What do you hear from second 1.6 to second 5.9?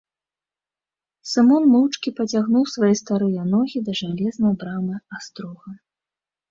моўчкі пацягнуў свае старыя ногі да жалезнай брамы астрога.